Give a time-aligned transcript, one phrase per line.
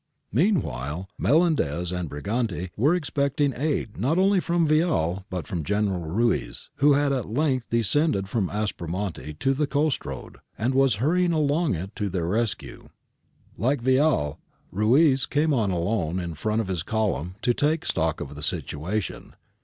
[0.31, 6.01] Meanwhile, Melendez and Briganti were expecting aid not only from Vial, but also from General
[6.09, 11.33] Ruiz, who had at length descended from Aspromonte to the coast road, and was hurrying
[11.33, 12.89] along it to their rescue.
[13.59, 14.39] Like Vial,
[14.71, 19.35] Ruiz came on alone in front of his column to take stock of the situation.